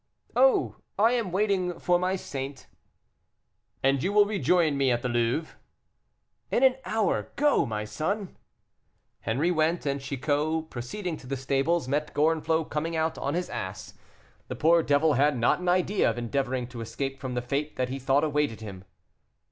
[0.35, 0.77] "Oh!
[0.97, 2.65] I am waiting for my saint."
[3.83, 5.55] "And you will rejoin me at the Louvre?"
[6.49, 8.35] "In an hour; go, my son."
[9.27, 13.93] Henri went; and Chicot, proceeding to the stables, met Gorenflot coming out on his ass.
[14.47, 17.89] The poor devil had not an idea of endeavoring to escape from the fate that
[17.89, 18.85] he thought awaited him.